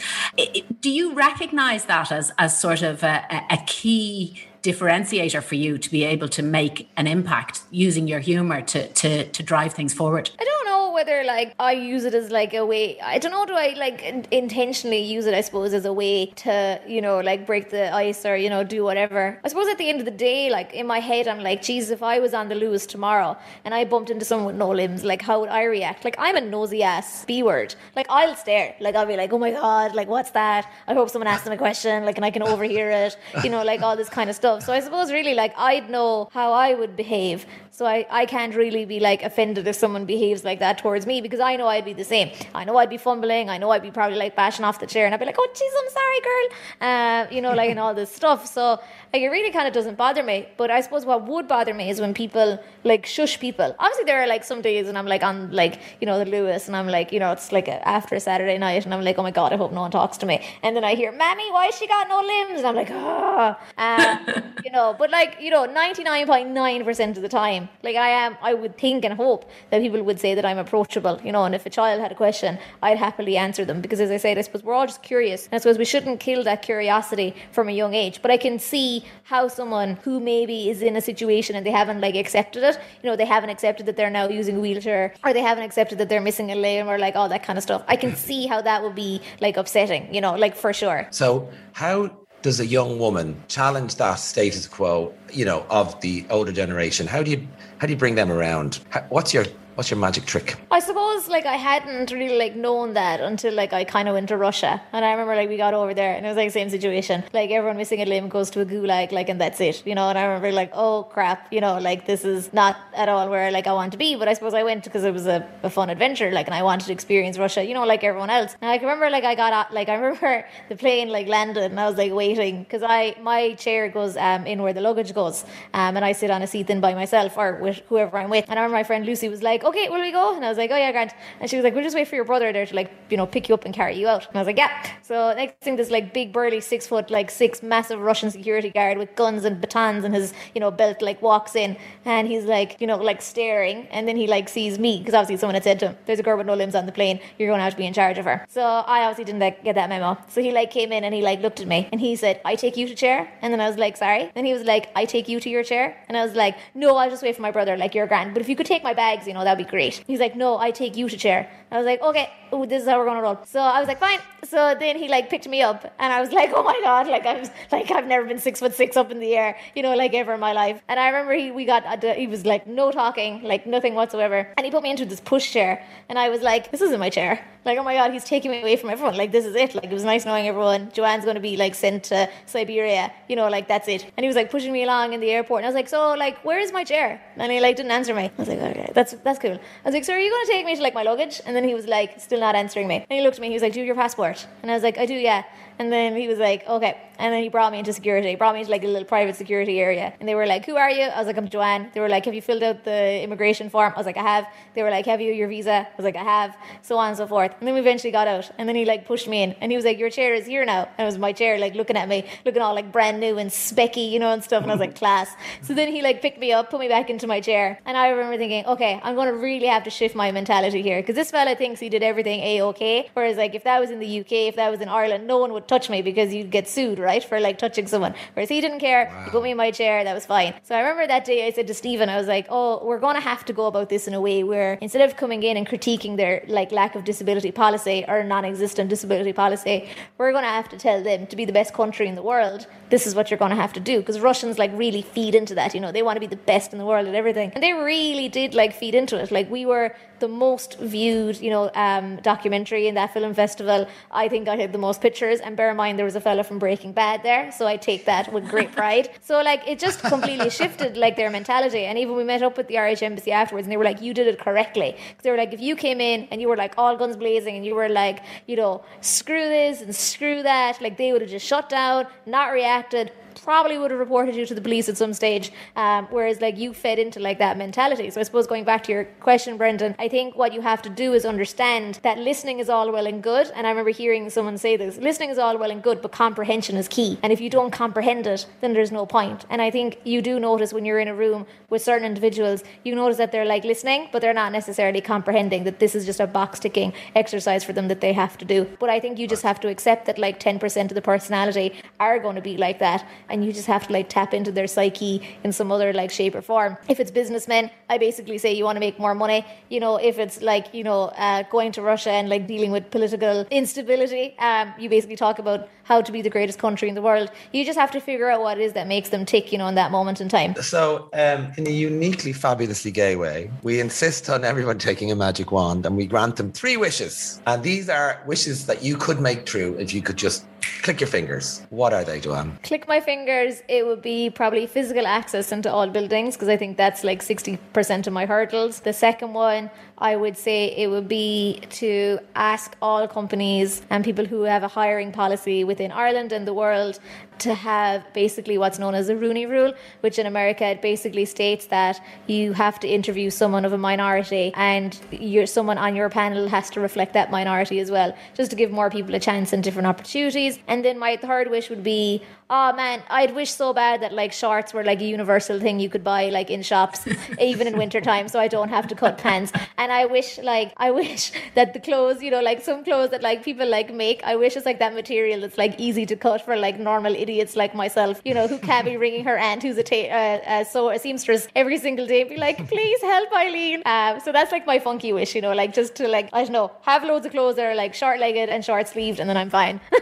[0.83, 4.39] Do you recognize that as, as sort of a, a key
[4.71, 9.11] differentiator for you to be able to make an impact using your humor to, to,
[9.37, 10.31] to drive things forward?
[10.41, 12.99] I don't know whether like I use it as like a way.
[13.01, 13.45] I don't know.
[13.45, 13.99] Do I like
[14.33, 15.35] intentionally use it?
[15.35, 18.65] I suppose as a way to you know like break the ice or you know
[18.65, 19.39] do whatever.
[19.45, 21.91] I suppose at the end of the day, like in my head, I'm like, geez,
[21.91, 25.05] if I was on the Luas tomorrow and I bumped into someone with no limbs,
[25.05, 26.05] like how would I react?
[26.05, 27.75] Like I'm a nosy ass b word.
[27.95, 28.75] Like I'll stare.
[28.81, 30.71] Like I'll be like, oh my god, like what's that?
[30.89, 33.17] I hope someone asks them a question, like and I can overhear it.
[33.45, 34.56] You know, like all this kind of stuff.
[34.61, 37.47] So I suppose really like I'd know how I would behave.
[37.77, 41.21] So I I can't really be like offended if someone behaves like that towards me
[41.21, 42.31] because I know I'd be the same.
[42.55, 43.51] I know I'd be fumbling.
[43.51, 45.49] I know I'd be probably like bashing off the chair and I'd be like, oh,
[45.59, 46.47] jeez, I'm sorry, girl.
[46.89, 48.47] Uh, you know, like, and all this stuff.
[48.47, 48.81] So,
[49.13, 50.49] like, it really kind of doesn't bother me.
[50.57, 53.77] But I suppose what would bother me is when people like shush people.
[53.79, 56.69] Obviously, there are like some days and I'm like on like, you know, the Luas
[56.69, 59.19] and I'm like, you know, it's like a, after a Saturday night and I'm like,
[59.19, 60.43] oh my God, I hope no one talks to me.
[60.63, 62.61] And then I hear, Mammy, why she got no limbs?
[62.61, 64.53] And I'm like, ah, oh.
[64.65, 68.77] you know, but like, you know, 99.9% of the time, like I am, I would
[68.79, 71.71] think and hope that people would say that I'm approachable, you know, and if a
[71.71, 74.75] child had a question, I'd happily answer them because, as I said, I suppose we're
[74.75, 75.47] all just curious.
[75.47, 78.23] And I suppose we shouldn't kill that curiosity from a young age.
[78.23, 82.01] But I can see how someone who maybe is in a situation and they haven't
[82.01, 85.33] like accepted it, you know, they haven't accepted that they're now using a wheelchair or
[85.33, 87.83] they haven't accepted that they're missing a limb or like all that kind of stuff.
[87.89, 91.09] I can see how that would be like upsetting, you know, like for sure.
[91.11, 96.53] So, how does a young woman challenge that status quo, you know, of the older
[96.53, 97.05] generation?
[97.05, 98.79] How do you how do you bring them around?
[99.09, 100.57] What's your What's your magic trick?
[100.71, 104.29] I suppose like I hadn't really like known that until like I kind of went
[104.29, 106.71] to Russia, and I remember like we got over there, and it was like same
[106.71, 107.23] situation.
[107.35, 110.09] Like everyone missing a limb goes to a gulag, like and that's it, you know.
[110.09, 113.51] And I remember like, oh crap, you know, like this is not at all where
[113.51, 114.17] like I want to be.
[114.17, 116.63] But I suppose I went because it was a, a fun adventure, like, and I
[116.63, 118.57] wanted to experience Russia, you know, like everyone else.
[118.63, 121.71] And I can remember like I got out, like I remember the plane like landed,
[121.71, 125.13] and I was like waiting because I my chair goes um in where the luggage
[125.13, 128.31] goes, um, and I sit on a seat then by myself or with whoever I'm
[128.31, 128.47] with.
[128.49, 130.35] And I remember my friend Lucy was like, okay, will we go?
[130.35, 131.13] And I was like, oh yeah, Grant.
[131.41, 133.27] And she was like, we'll just wait for your brother there to like, you know,
[133.27, 134.27] pick you up and carry you out.
[134.29, 134.87] And I was like, yeah.
[135.03, 138.99] So next thing, this like big burly six foot, like six massive Russian security guard
[138.99, 142.81] with guns and batons and his, you know, belt like walks in and he's like,
[142.81, 143.87] you know, like staring.
[143.89, 146.23] And then he like sees me because obviously someone had said to him, there's a
[146.23, 147.21] girl with no limbs on the plane.
[147.39, 148.45] You're going to have to be in charge of her.
[148.49, 150.19] So I obviously didn't like, get that memo.
[150.29, 152.55] So he like came in and he like looked at me and he said, I
[152.57, 153.31] take you to chair.
[153.43, 154.31] And then I was like, sorry.
[154.35, 155.97] And he was like, I take you to your chair.
[156.09, 157.77] And I was like, no, I'll just wait for my brother.
[157.77, 158.35] Like you're grand.
[158.35, 160.05] But if you could take my bags, you know, that'd be great.
[160.07, 161.51] He's like, no, I take you to chair.
[161.71, 163.39] I was like, okay, ooh, this is how we're gonna roll.
[163.45, 164.21] So I was like, fine.
[164.45, 167.27] So then he like picked me up, and I was like, oh my god, like
[167.27, 169.95] I was like I've never been six foot six up in the air, you know,
[169.95, 170.81] like ever in my life.
[170.89, 174.49] And I remember he we got uh, he was like no talking, like nothing whatsoever,
[174.57, 177.11] and he put me into this push chair, and I was like, this isn't my
[177.11, 177.45] chair.
[177.65, 179.17] Like oh my god, he's taking me away from everyone.
[179.17, 179.75] Like this is it.
[179.75, 180.93] Like it was nice knowing everyone.
[180.93, 184.05] Joanne's gonna be like sent to Siberia, you know, like that's it.
[184.17, 186.15] And he was like pushing me along in the airport, and I was like, so
[186.15, 187.21] like where is my chair?
[187.37, 188.25] And he like didn't answer me.
[188.27, 189.59] I was like, okay, that's that's cool.
[189.85, 191.41] I was like, so are you gonna take me to like my luggage?
[191.47, 192.97] And then he was like, still not answering me.
[192.97, 193.49] And he looked at me.
[193.49, 194.47] He was like, do you have your passport?
[194.63, 195.45] And I was like, I do, yeah.
[195.79, 197.01] And then he was like, okay.
[197.19, 198.29] And then he brought me into security.
[198.29, 200.13] He brought me into like a little private security area.
[200.21, 201.05] And they were like, who are you?
[201.05, 201.91] I was like, I'm Joanne.
[201.95, 203.93] They were like, have you filled out the immigration form?
[203.95, 204.47] I was like, I have.
[204.75, 205.73] They were like, have you your visa?
[205.73, 206.57] I was like, I have.
[206.83, 207.53] So on and so forth.
[207.59, 208.51] And then we eventually got out.
[208.59, 209.53] And then he like pushed me in.
[209.61, 210.89] And he was like, your chair is here now.
[210.99, 213.51] And it was my chair like looking at me, looking all like brand new and
[213.51, 214.63] specky, you know, and stuff.
[214.63, 215.31] And I was like, class.
[215.63, 217.81] So then he like picked me up, put me back into my chair.
[217.87, 221.01] And I remember thinking, okay, I'm going to really have to shift my mentality here.
[221.01, 223.11] Because this fella thinks he did everything A-OK.
[223.15, 225.53] Whereas like if that was in the UK, if that was in Ireland, no one
[225.53, 228.15] would touch me because you'd get sued, right, for like touching someone.
[228.35, 229.07] Whereas he didn't care.
[229.07, 229.25] Wow.
[229.25, 230.05] He put me in my chair.
[230.05, 230.55] That was fine.
[230.63, 233.15] So I remember that day I said to Stephen, I was like, oh, we're going
[233.17, 235.67] to have to go about this in a way where instead of coming in and
[235.67, 240.69] critiquing their like lack of disability policy or non-existent disability policy, we're going to have
[240.69, 242.67] to tell them to be the best country in the world.
[242.89, 245.55] This is what you're going to have to do because Russians like really feed into
[245.57, 245.75] that.
[245.75, 247.73] You know, they want to be the best in the world at everything, and they
[247.73, 249.31] really did like feed into it.
[249.31, 253.87] Like we were the most viewed, you know, um, documentary in that film festival.
[254.11, 256.45] I think I had the most pictures, and bear in mind there was a fella
[256.45, 259.11] from Breaking Bad there, so I take that with great pride.
[259.23, 261.85] So like it just completely shifted like their mentality.
[261.85, 264.15] And even we met up with the Irish embassy afterwards, and they were like, "You
[264.15, 266.75] did it correctly." Because they were like, if you came in and you were like
[266.79, 270.97] all guns blazing, and you were like, you know, screw this and screw that, like
[270.97, 273.11] they would have just shut down, not reacted
[273.43, 275.53] probably would have reported you to the police at some stage.
[275.77, 278.11] Um, whereas like you fed into like that mentality.
[278.11, 280.89] So I suppose going back to your question, Brendan, I think what you have to
[280.89, 283.51] do is understand that listening is all well and good.
[283.55, 286.77] And I remember hearing someone say this: listening is all well and good, but comprehension
[286.77, 287.19] is key.
[287.23, 289.45] And if you don't comprehend it, then there's no point.
[289.51, 292.95] And I think you do notice when you're in a room with certain individuals, you
[292.95, 296.27] notice that they're like listening, but they're not necessarily comprehending that this is just a
[296.27, 298.67] box ticking exercise for them that they have to do.
[298.79, 302.19] But I think you just have to accept that like 10% of the personality are
[302.19, 305.23] going to be like that and you just have to like tap into their psyche
[305.45, 306.77] in some other like shape or form.
[306.89, 309.45] If it's businessmen, I basically say you want to make more money.
[309.69, 312.91] You know, if it's like you know uh, going to Russia and like dealing with
[312.91, 317.03] political instability, um, you basically talk about how to be the greatest country in the
[317.03, 317.31] world.
[317.53, 319.53] You just have to figure out what it is that makes them tick.
[319.53, 320.55] You know, in that moment in time.
[320.63, 325.53] So, um, in a uniquely fabulously gay way, we insist on everyone taking a magic
[325.53, 327.41] wand and we grant them three wishes.
[327.47, 330.45] And these are wishes that you could make true if you could just
[330.87, 331.63] click your fingers.
[331.71, 332.57] What are they, Joanne?
[332.63, 336.77] Click my fingers, it would be probably physical access into all buildings because I think
[336.77, 338.79] that's like 60% of my hurdles.
[338.79, 339.69] The second one,
[339.99, 344.69] I would say it would be to ask all companies and people who have a
[344.69, 347.01] hiring policy within Ireland and the world
[347.39, 351.67] to have basically what's known as the Rooney Rule, which in America it basically states
[351.67, 356.49] that you have to interview someone of a minority and you're, someone on your panel
[356.49, 359.63] has to reflect that minority as well, just to give more people a chance and
[359.63, 360.59] different opportunities.
[360.67, 364.33] And then my third wish would be oh man, I'd wish so bad that like
[364.33, 367.07] shorts were like a universal thing you could buy like in shops,
[367.41, 369.53] even in winter time, so I don't have to cut pants.
[369.79, 373.23] And I wish like I wish that the clothes, you know, like some clothes that
[373.23, 376.45] like people like make, I wish it's like that material that's like easy to cut
[376.45, 379.79] for like normal idiots like myself, you know, who can't be ringing her aunt who's
[379.79, 383.33] a ta- uh, uh, so a seamstress every single day, and be like, please help
[383.33, 383.83] Eileen.
[383.87, 386.53] Um, so that's like my funky wish, you know, like just to like I don't
[386.53, 389.37] know, have loads of clothes that are like short legged and short sleeved, and then
[389.37, 389.81] I'm fine.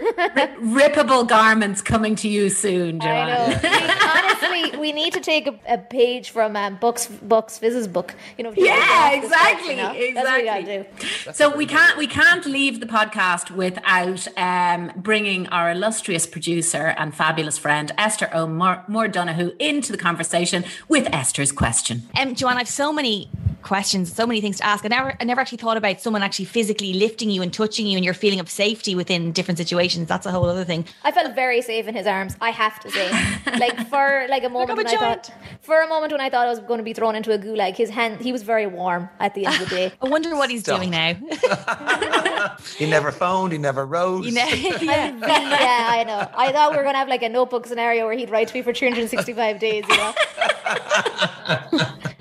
[0.60, 3.48] Rippable garments coming to you soon, I know.
[3.62, 8.14] We- honestly, we need to take a, a page from um, Bucks Bucks Fizz's book.
[8.36, 8.50] You know.
[8.50, 11.32] if you Yeah, want to ask this exactly, That's what we do.
[11.32, 17.14] So we can't we can't leave the podcast without um, bringing our illustrious producer and
[17.14, 22.02] fabulous friend Esther O'More Donoghue into the conversation with Esther's question.
[22.18, 23.30] Um, Joanne, I've so many
[23.64, 24.84] questions, so many things to ask.
[24.84, 27.96] I never, I never actually thought about someone actually physically lifting you and touching you
[27.96, 30.06] and your feeling of safety within different situations.
[30.06, 30.84] That's a whole other thing.
[31.02, 32.36] I felt very safe in his arms.
[32.40, 33.10] I have to say,
[33.58, 35.30] like for like a moment I'm when I thought,
[35.62, 37.76] for a moment when I thought I was going to be thrown into a gulag,
[37.76, 39.92] his hand, he was very warm at the end of the day.
[40.02, 40.78] I wonder what he's Stop.
[40.78, 41.14] doing now.
[42.76, 44.24] He never phoned, he never wrote.
[44.24, 44.78] you know, yeah.
[44.80, 46.28] yeah, I know.
[46.36, 48.54] I thought we were going to have like a notebook scenario where he'd write to
[48.54, 50.14] me for 365 days, you know.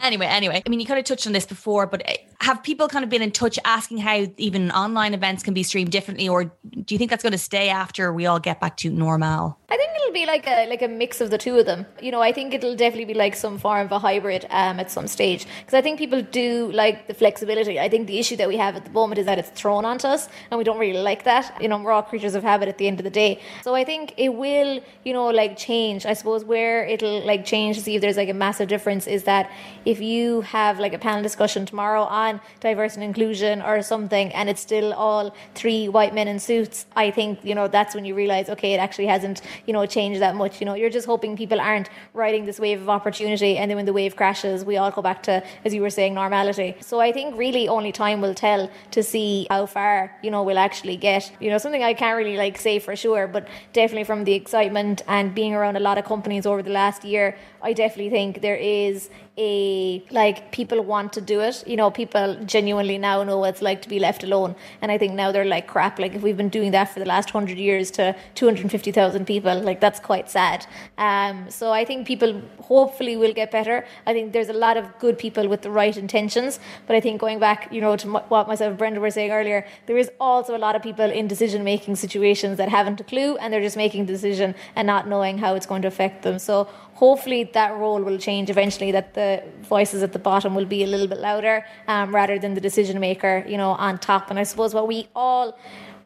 [0.02, 2.88] anyway, anyway, I mean, you kind of touched on this before, but uh, have people
[2.88, 6.46] kind of been in touch asking how even online events can be streamed differently, or
[6.46, 9.58] do you think that's going to stay after we all get back to normal?
[9.74, 11.88] I think it'll be like a like a mix of the two of them.
[12.00, 14.92] You know, I think it'll definitely be like some form of a hybrid um, at
[14.92, 17.80] some stage because I think people do like the flexibility.
[17.80, 20.06] I think the issue that we have at the moment is that it's thrown onto
[20.06, 21.60] us, and we don't really like that.
[21.60, 23.42] You know, we're all creatures of habit at the end of the day.
[23.64, 26.06] So I think it will, you know, like change.
[26.06, 29.24] I suppose where it'll like change to see if there's like a massive difference is
[29.24, 29.50] that
[29.86, 34.52] if you have like a panel discussion tomorrow on diversity and inclusion or something, and
[34.52, 38.14] it's still all three white men in suits, I think you know that's when you
[38.14, 40.60] realize okay, it actually hasn't you know change that much.
[40.60, 43.86] You know, you're just hoping people aren't riding this wave of opportunity, and then when
[43.86, 46.76] the wave crashes, we all go back to as you were saying normality.
[46.82, 50.58] So I think really only time will tell to see how far you know we'll
[50.58, 51.32] actually get.
[51.40, 55.02] You know, something I can't really like say for sure, but definitely from the excitement
[55.08, 58.56] and being around a lot of companies over the last year, I definitely think there
[58.56, 61.64] is a like people want to do it.
[61.66, 64.98] You know, people genuinely now know what it's like to be left alone, and I
[64.98, 65.98] think now they're like crap.
[65.98, 68.92] Like if we've been doing that for the last hundred years to two hundred fifty
[68.92, 70.68] thousand people, like that's quite sad.
[70.98, 73.86] Um, so I think people hopefully will get better.
[74.06, 77.20] I think there's a lot of good people with the right intentions, but I think
[77.20, 80.12] going back, you know, to m- what myself and Brendan were saying earlier, there is
[80.20, 83.62] also a lot of people in decision making situations that haven't a clue, and they're
[83.62, 86.38] just making the decision and not knowing how it's going to affect them.
[86.38, 90.84] So hopefully that role will change eventually that the voices at the bottom will be
[90.84, 94.30] a little bit louder um, rather than the decision maker you know on top.
[94.30, 95.58] And i suppose what we all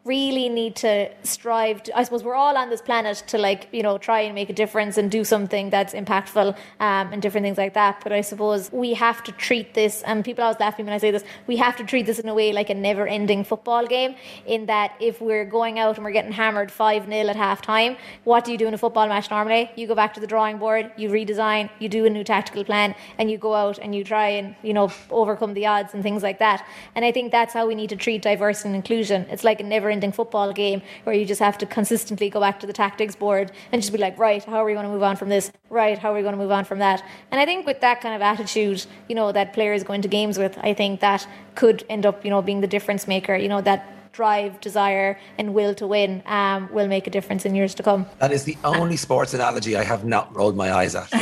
[0.08, 1.84] really need to strive.
[1.84, 4.50] To, I suppose we're all on this planet to like you know try and make
[4.50, 8.00] a difference and do something that's impactful um, and different things like that.
[8.04, 10.94] But I suppose we have to treat this, and people always laugh at me when
[10.94, 11.24] I say this.
[11.46, 14.16] We have to treat this in a way like a never-ending football game.
[14.46, 17.98] In that, if we're going out and we're getting hammered five 0 at half time,
[18.24, 19.70] what do you do in a football match normally?
[19.76, 22.96] You go back to the drawing board, you redesign, you do a new tactical plan,
[23.18, 26.24] and you go out and you try and you know overcome the odds and things
[26.24, 26.66] like that.
[26.96, 29.26] And I think that's how we need to treat diversity and inclusion.
[29.30, 29.64] It's like a
[29.98, 33.52] never-ending football game where you just have to consistently go back to the tactics board
[33.72, 35.52] and just be like, right, how are we going to move on from this?
[35.70, 37.04] Right, how are we going to move on from that?
[37.32, 40.38] And I think with that kind of attitude, you know, that players go into games
[40.38, 43.36] with, I think that could end up, you know, being the difference maker.
[43.36, 47.54] You know, that drive, desire, and will to win um, will make a difference in
[47.54, 48.08] years to come.
[48.18, 51.08] That is the only sports analogy I have not rolled my eyes at.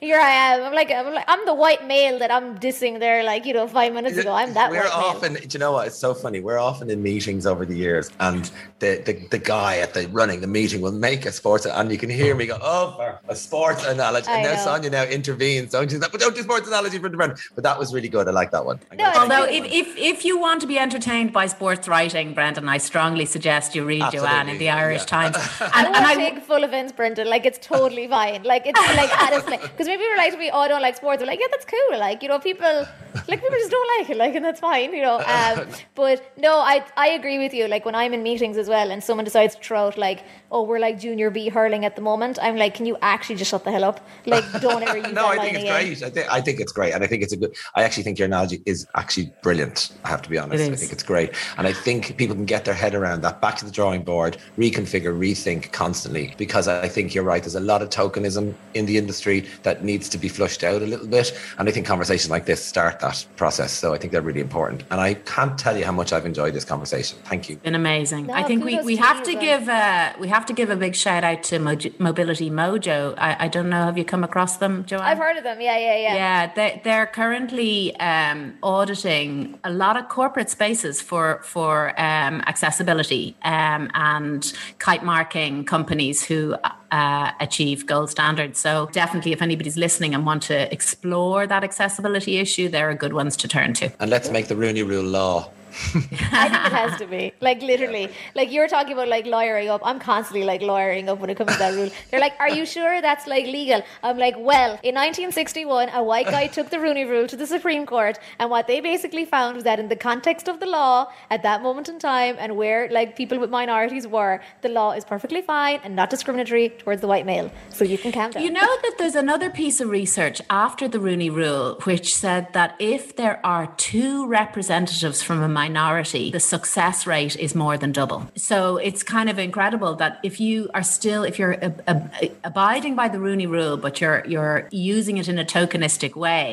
[0.00, 0.62] Here I am.
[0.66, 3.68] I'm like, I'm like, I'm the white male that I'm dissing there, like you know,
[3.68, 4.32] five minutes ago.
[4.32, 4.70] I'm that.
[4.70, 5.42] We're white often, male.
[5.42, 5.86] do you know what?
[5.88, 6.40] It's so funny.
[6.40, 10.40] We're often in meetings over the years, and the, the, the guy at the running
[10.40, 13.84] the meeting will make a sports, and you can hear me go, "Oh, a sports
[13.84, 14.64] analogy." And I now know.
[14.64, 15.98] Sonya now intervenes, don't you?
[15.98, 17.36] But don't do sports analogy for the friend.
[17.54, 18.26] But that was really good.
[18.26, 18.80] I like that one.
[18.90, 19.70] I'm No, Although, if, one.
[19.72, 23.84] if if you want to be entertained by sports writing, Brendan, I strongly suggest you
[23.84, 25.06] read Joanne in the Irish yeah.
[25.06, 25.36] Times.
[25.36, 27.28] I And, and I, take full offense, Brendan.
[27.28, 28.42] Like it's totally fine.
[28.42, 30.96] Like it's like honestly, because maybe people are like to me, oh, I don't like
[30.96, 31.20] sports.
[31.20, 31.98] They're like, yeah, that's cool.
[31.98, 32.86] Like you know, people
[33.28, 34.16] like people just don't like it.
[34.16, 34.92] Like and that's fine.
[34.92, 35.20] You know.
[35.20, 37.66] Um, but no, I I agree with you.
[37.68, 40.62] Like when I'm in meetings as well, and someone decides to throw out like, oh,
[40.62, 42.38] we're like junior B hurling at the moment.
[42.40, 44.06] I'm like, can you actually just shut the hell up?
[44.26, 45.84] Like don't ever use no, that I think it's again.
[45.84, 46.02] great.
[46.02, 47.56] I think I think it's great, and I think it's a good.
[47.74, 49.92] I actually think your analogy is actually brilliant.
[50.10, 50.64] I have to be honest.
[50.64, 53.40] I think it's great, and I think people can get their head around that.
[53.40, 57.40] Back to the drawing board, reconfigure, rethink constantly, because I think you're right.
[57.40, 60.86] There's a lot of tokenism in the industry that needs to be flushed out a
[60.86, 63.70] little bit, and I think conversations like this start that process.
[63.70, 66.54] So I think they're really important, and I can't tell you how much I've enjoyed
[66.54, 67.16] this conversation.
[67.26, 67.56] Thank you.
[67.58, 68.26] been amazing.
[68.26, 70.76] No, I think we, we have you to give uh, we have to give a
[70.76, 73.14] big shout out to Moj- Mobility Mojo.
[73.16, 75.02] I, I don't know, have you come across them, Joanne?
[75.02, 75.60] I've heard of them.
[75.60, 76.14] Yeah, yeah, yeah.
[76.14, 83.36] Yeah, they, they're currently um, auditing a lot of corporate spaces for for um, accessibility
[83.42, 86.54] um, and kite marking companies who
[86.90, 88.58] uh, achieve gold standards.
[88.58, 93.36] So definitely, if anybody's listening and want to explore that accessibility issue, they're good ones
[93.38, 93.90] to turn to.
[94.00, 95.50] And let's make the Rooney Rule law.
[96.32, 97.32] I think it has to be.
[97.40, 98.10] Like literally.
[98.34, 99.80] Like you were talking about like lawyering up.
[99.84, 101.90] I'm constantly like lawyering up when it comes to that rule.
[102.10, 103.82] They're like, Are you sure that's like legal?
[104.02, 107.86] I'm like, Well, in 1961, a white guy took the Rooney rule to the Supreme
[107.86, 111.42] Court, and what they basically found was that in the context of the law at
[111.42, 115.42] that moment in time and where like people with minorities were, the law is perfectly
[115.42, 117.50] fine and not discriminatory towards the white male.
[117.70, 118.42] So you can count down.
[118.42, 122.74] You know that there's another piece of research after the Rooney Rule which said that
[122.78, 128.20] if there are two representatives from a minority, the success rate is more than double.
[128.50, 132.10] So it's kind of incredible that if you are still, if you're ab- ab-
[132.50, 134.58] abiding by the Rooney Rule, but you're you're
[134.96, 136.48] using it in a tokenistic way,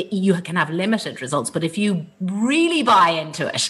[0.00, 1.48] it, you can have limited results.
[1.56, 1.88] But if you
[2.46, 3.62] really buy into it,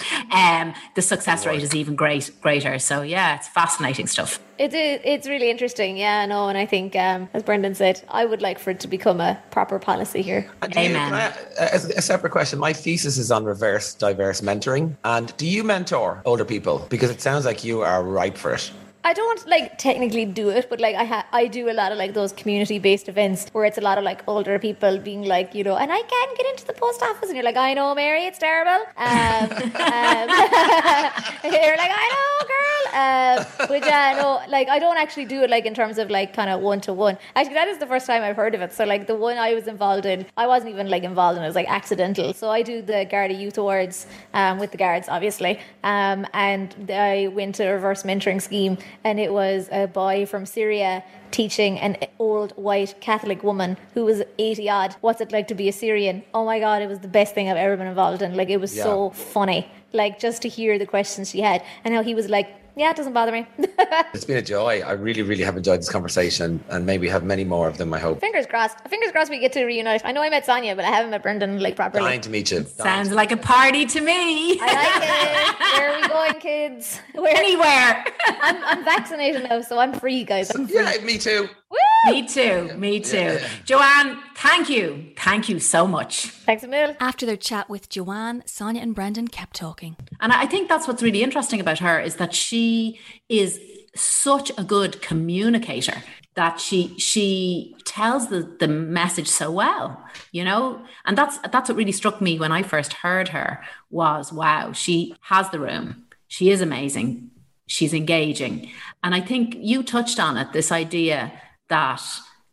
[0.43, 0.67] um,
[0.99, 2.75] the success rate is even great greater.
[2.91, 4.31] So yeah, it's fascinating stuff.
[4.65, 5.01] It is.
[5.13, 5.93] It's really interesting.
[6.07, 8.89] Yeah, no, and I think, um, as Brendan said, I would like for it to
[8.97, 10.43] become a proper policy here.
[10.63, 11.09] And do you- Amen.
[11.11, 12.57] can I- a, a separate question.
[12.69, 14.72] My thesis is on reverse diverse mentoring.
[15.05, 16.87] And do you mentor older people?
[16.89, 18.71] Because it sounds like you are ripe for it.
[19.05, 21.99] I don't like technically do it, but like I ha- I do a lot of
[21.99, 25.57] like those community based events where it's a lot of like older people being like,
[25.57, 27.95] you know, and I can't get into the post office, and you're like, I know,
[27.97, 28.87] Mary, it's terrible.
[28.97, 30.29] Um, um,
[31.43, 32.83] you're like, I know, girl.
[32.93, 36.33] Um, but yeah, no, like I don't actually do it like in terms of like
[36.33, 37.19] kind of one to one.
[37.35, 38.73] Actually, that is the first time I've heard of it.
[38.73, 41.43] So like the one I was involved in, I wasn't even like involved in.
[41.43, 42.35] It was like accidental.
[42.35, 47.29] So I do the Garda Youth Awards um, with the guards, obviously, um, and I
[47.33, 51.97] went to a reverse mentoring scheme, and it was a boy from Syria teaching an
[52.19, 56.23] old white Catholic woman who was 80 odd what's it like to be a Syrian.
[56.35, 58.37] Oh my God, it was the best thing I've ever been involved in.
[58.37, 58.85] Like, it was Yeah.
[58.85, 59.67] so funny.
[59.93, 62.97] Like, just to hear the questions she had and how he was like, yeah, it
[62.97, 63.47] doesn't bother me.
[64.15, 64.83] It's been a joy.
[64.83, 67.99] I really, really have enjoyed this conversation and maybe have many more of them, I
[67.99, 68.21] hope.
[68.21, 68.79] Fingers crossed.
[68.89, 70.03] Fingers crossed we get to reunite.
[70.05, 72.05] I know I met Sonya, but I haven't met Brendan like properly.
[72.05, 72.59] Dying to meet you.
[72.61, 74.59] Dying Sounds like a party to me.
[74.61, 75.79] I like it.
[75.79, 77.01] Where are we going, kids?
[77.15, 77.37] Where?
[77.37, 78.05] Anywhere.
[78.41, 80.51] I'm, I'm vaccinated now, so I'm free, guys.
[80.55, 80.77] I'm free.
[80.77, 81.49] Yeah, me too.
[81.73, 82.13] Woo!
[82.13, 82.75] Me too.
[82.77, 83.39] Me too.
[83.65, 85.13] Joanne, thank you.
[85.17, 86.27] Thank you so much.
[86.27, 86.95] Thanks a mil.
[87.01, 89.97] After their chat with Joanne, Sonya and Brendan kept talking.
[90.21, 93.59] And I think that's what's really interesting about her is that she is
[93.95, 96.03] such a good communicator
[96.35, 101.77] that she she tells the the message so well you know and that's that's what
[101.77, 106.51] really struck me when i first heard her was wow she has the room she
[106.51, 107.31] is amazing
[107.67, 108.71] she's engaging
[109.05, 111.31] and i think you touched on it this idea
[111.73, 112.03] that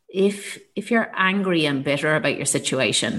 [0.07, 3.11] if if you're angry and bitter about your situation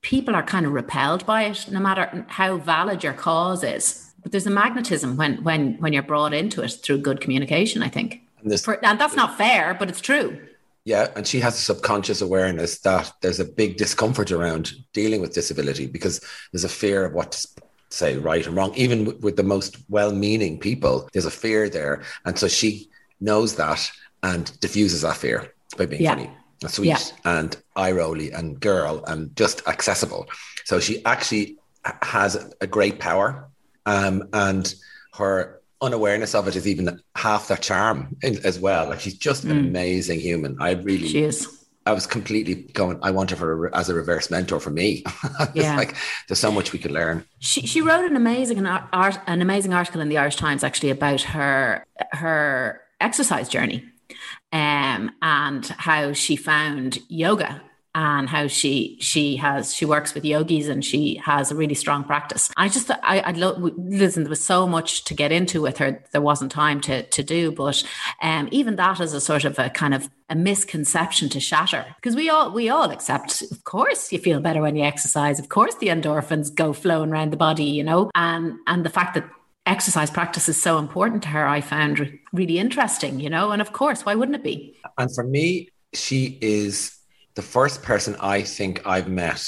[0.00, 3.84] people are kind of repelled by it no matter how valid your cause is.
[4.22, 7.90] But there's a magnetism when when when you're brought into it through good communication i
[7.96, 8.08] think.
[8.40, 10.28] And this, For, and that's not fair but it's true.
[10.92, 15.32] Yeah, and she has a subconscious awareness that there's a big discomfort around dealing with
[15.40, 16.16] disability because
[16.50, 17.40] there's a fear of what to
[17.88, 18.72] say right and wrong.
[18.84, 21.94] Even with- with the most well-meaning people, there's a fear there,
[22.26, 22.70] and so she
[23.18, 23.80] knows that
[24.24, 26.14] and diffuses that fear by being Yeah.
[26.14, 26.30] funny
[26.62, 26.98] and sweet Yeah.
[27.24, 30.26] and eye rolly and girl and just accessible.
[30.64, 31.58] So she actually
[32.02, 33.28] has a great power,
[33.86, 34.74] um, and
[35.18, 38.88] her unawareness of it is even half the charm in, as well.
[38.88, 40.56] Like she's just an amazing human.
[40.58, 41.12] I really, Mm.
[41.12, 41.48] she is
[41.86, 42.98] I was completely going.
[43.02, 45.04] I want her for a, as a reverse mentor for me.
[45.54, 45.76] Yeah.
[45.76, 45.94] like
[46.26, 47.16] there's so much we could learn.
[47.40, 50.88] She she wrote an amazing an art an amazing article in the Irish Times actually
[50.98, 53.84] about her her exercise journey,
[54.54, 57.60] um, and how she found yoga
[57.96, 62.04] and how she she has she works with yogis and she has a really strong
[62.04, 62.50] practice.
[62.56, 64.22] I just I I'd love listen.
[64.22, 66.02] There was so much to get into with her.
[66.12, 67.82] There wasn't time to to do, but
[68.22, 72.16] um, even that is a sort of a kind of a misconception to shatter because
[72.16, 73.42] we all we all accept.
[73.42, 75.38] Of course, you feel better when you exercise.
[75.38, 77.64] Of course, the endorphins go flowing around the body.
[77.64, 79.24] You know, and and the fact that
[79.66, 83.20] exercise practice is so important to her, I found re- really interesting.
[83.20, 84.76] You know, and of course, why wouldn't it be?
[84.98, 86.96] And for me, she is
[87.34, 89.46] the first person I think I've met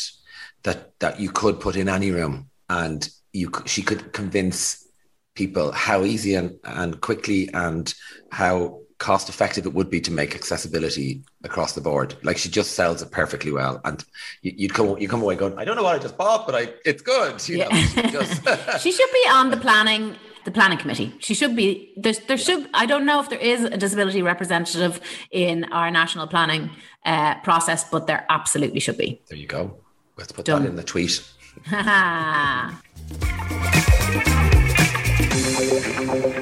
[0.63, 4.87] that that you could put in any room, and you she could convince
[5.35, 7.95] people how easy and, and quickly and
[8.33, 12.15] how cost effective it would be to make accessibility across the board.
[12.23, 14.05] Like she just sells it perfectly well, and
[14.43, 16.55] you, would come you come away going, I don't know what I just bought, but
[16.55, 17.47] I it's good.
[17.49, 17.69] You yeah.
[17.69, 18.43] know, she, just...
[18.83, 21.15] she should be on the planning the planning committee.
[21.19, 25.01] She should be there's there should I don't know if there is a disability representative
[25.31, 26.71] in our national planning
[27.05, 29.21] uh, process, but there absolutely should be.
[29.29, 29.77] There you go.
[30.17, 30.63] Let's put Done.
[30.63, 31.23] that in the tweet.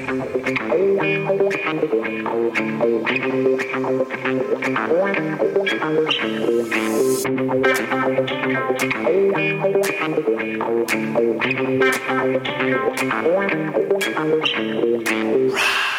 [15.55, 15.94] Wow.